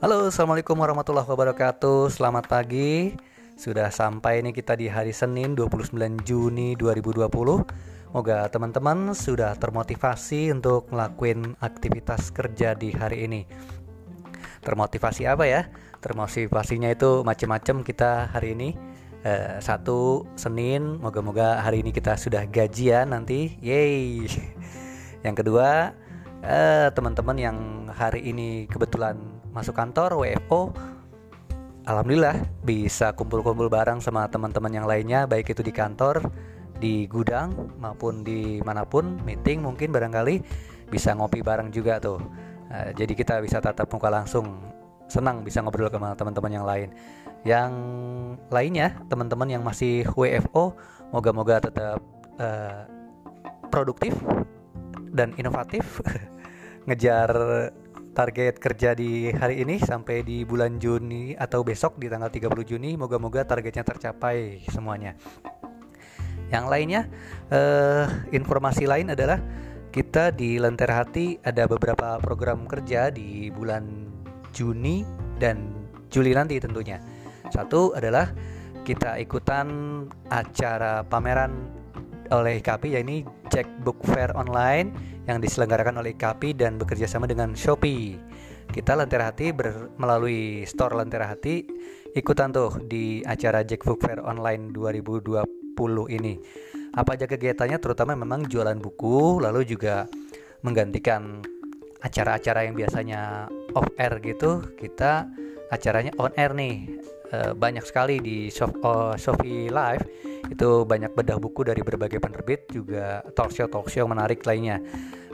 [0.00, 2.08] Halo, assalamualaikum warahmatullahi wabarakatuh.
[2.08, 3.12] Selamat pagi.
[3.52, 5.92] Sudah sampai nih kita di hari Senin 29
[6.24, 7.28] Juni 2020.
[8.16, 13.44] Moga teman-teman sudah termotivasi untuk ngelakuin aktivitas kerja di hari ini.
[14.64, 15.68] Termotivasi apa ya?
[16.00, 18.72] Termotivasinya itu macam-macam kita hari ini.
[19.20, 23.60] Eh, satu Senin, moga-moga hari ini kita sudah gajian nanti.
[23.60, 24.24] Yeay.
[25.28, 25.92] Yang kedua,
[26.44, 27.58] eh, teman-teman yang
[27.92, 29.16] hari ini kebetulan
[29.52, 30.72] masuk kantor WFO
[31.88, 36.20] Alhamdulillah bisa kumpul-kumpul bareng sama teman-teman yang lainnya baik itu di kantor,
[36.76, 40.44] di gudang maupun di mana pun meeting mungkin barangkali
[40.92, 42.20] bisa ngopi bareng juga tuh.
[42.68, 44.60] Nah, jadi kita bisa tatap muka langsung,
[45.08, 46.88] senang bisa ngobrol sama teman-teman yang lain.
[47.48, 47.72] Yang
[48.52, 50.76] lainnya teman-teman yang masih WFO,
[51.10, 51.98] moga-moga tetap
[52.36, 52.84] uh,
[53.72, 54.14] produktif
[55.10, 56.00] dan inovatif
[56.86, 57.30] ngejar
[58.10, 62.98] target kerja di hari ini sampai di bulan Juni atau besok di tanggal 30 Juni
[62.98, 65.14] moga-moga targetnya tercapai semuanya.
[66.50, 67.02] Yang lainnya
[67.54, 69.38] eh, informasi lain adalah
[69.94, 74.10] kita di Lentera Hati ada beberapa program kerja di bulan
[74.50, 75.06] Juni
[75.38, 75.70] dan
[76.10, 76.98] Juli nanti tentunya.
[77.54, 78.30] Satu adalah
[78.82, 81.70] kita ikutan acara pameran
[82.30, 84.94] oleh IKP yaitu Jack Book Fair Online
[85.26, 88.16] yang diselenggarakan oleh IKP dan bekerja sama dengan Shopee.
[88.70, 91.66] Kita Lentera Hati ber, melalui store Lentera Hati
[92.14, 95.42] ikutan tuh di acara Jack Book Fair Online 2020
[96.14, 96.38] ini.
[96.94, 100.06] Apa aja kegiatannya terutama memang jualan buku lalu juga
[100.62, 101.42] menggantikan
[102.00, 105.28] acara-acara yang biasanya off air gitu kita
[105.70, 106.88] acaranya on air nih
[107.30, 108.50] e, banyak sekali di
[108.82, 110.04] oh, Shopee Live
[110.50, 114.82] itu banyak bedah buku dari berbagai penerbit juga talk show talk show menarik lainnya.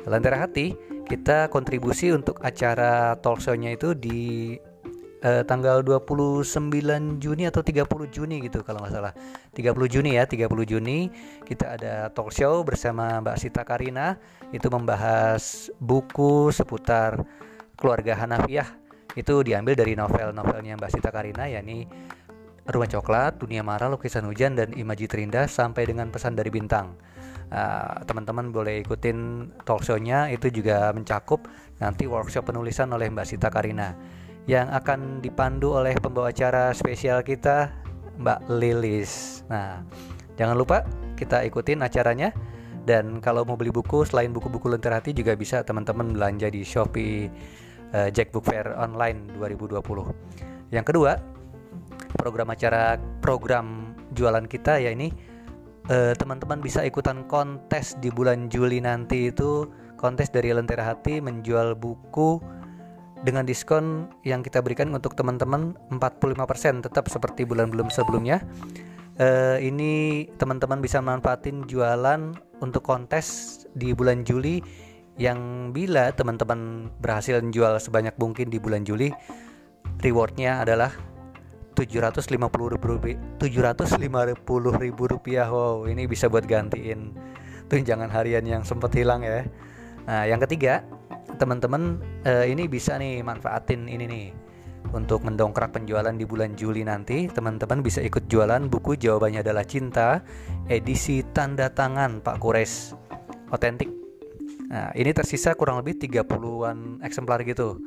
[0.07, 4.55] Lentera Hati kita kontribusi untuk acara talk show-nya itu di
[5.23, 6.47] eh, tanggal 29
[7.19, 9.13] Juni atau 30 Juni gitu kalau nggak salah.
[9.55, 11.11] 30 Juni ya 30 Juni
[11.43, 14.15] kita ada talk show bersama Mbak Sita Karina.
[14.55, 17.27] Itu membahas buku seputar
[17.75, 18.86] keluarga Hanafiah
[19.17, 21.89] itu diambil dari novel-novelnya Mbak Sita Karina yakni
[22.67, 26.99] Rumah Coklat, Dunia Marah, Lukisan Hujan, dan Imaji Terindah sampai dengan pesan dari bintang.
[27.47, 31.47] Ah, teman-teman boleh ikutin talk show-nya itu juga mencakup
[31.79, 33.95] nanti workshop penulisan oleh Mbak Sita Karina.
[34.51, 37.71] Yang akan dipandu oleh pembawa acara spesial kita
[38.19, 39.43] Mbak Lilis.
[39.47, 39.87] Nah,
[40.35, 40.83] jangan lupa
[41.15, 42.35] kita ikutin acaranya.
[42.87, 47.27] Dan kalau mau beli buku selain buku-buku Lentera Hati juga bisa teman-teman belanja di Shopee
[47.97, 49.81] uh, Jack Book Fair Online 2020.
[50.69, 51.17] Yang kedua,
[52.21, 55.09] program acara program jualan kita ya ini
[55.89, 61.75] uh, teman-teman bisa ikutan kontes di bulan Juli nanti itu kontes dari Lentera Hati menjual
[61.77, 62.39] buku
[63.25, 68.45] dengan diskon yang kita berikan untuk teman-teman 45% tetap seperti bulan-bulan sebelumnya.
[69.17, 74.61] Uh, ini teman-teman bisa manfaatin jualan untuk kontes di bulan Juli
[75.17, 79.09] yang bila teman-teman berhasil menjual sebanyak mungkin di bulan Juli
[80.05, 80.93] rewardnya adalah
[81.77, 82.41] 750
[82.73, 85.49] ribu rupiah 750 ribu rupiah.
[85.49, 87.13] Wow ini bisa buat gantiin
[87.69, 89.45] tunjangan harian yang sempat hilang ya.
[90.09, 90.85] Nah yang ketiga
[91.37, 94.29] teman-teman uh, ini bisa nih manfaatin ini nih.
[94.87, 100.23] Untuk mendongkrak penjualan di bulan Juli nanti teman-teman bisa ikut jualan buku jawabannya adalah cinta
[100.71, 102.95] edisi tanda tangan Pak Kures.
[103.51, 104.06] Otentik
[104.67, 107.79] nah ini tersisa kurang lebih 30-an eksemplar gitu.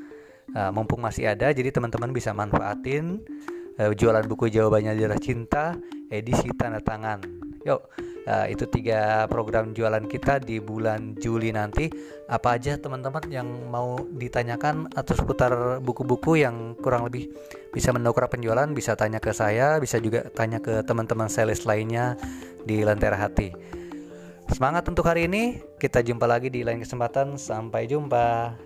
[0.50, 3.22] Nah, mumpung masih ada jadi teman-teman bisa manfaatin
[3.78, 5.78] uh, jualan buku jawabannya adalah cinta
[6.10, 7.22] edisi tanda tangan.
[7.64, 7.82] Yuk
[8.26, 11.88] uh, itu tiga program jualan kita di bulan Juli nanti.
[12.30, 17.30] Apa aja teman-teman yang mau ditanyakan atau seputar buku-buku yang kurang lebih
[17.70, 22.18] bisa mendongkrak penjualan bisa tanya ke saya bisa juga tanya ke teman-teman sales lainnya
[22.66, 23.54] di Lentera Hati
[24.50, 25.62] Semangat untuk hari ini.
[25.78, 27.38] Kita jumpa lagi di lain kesempatan.
[27.38, 28.58] Sampai jumpa.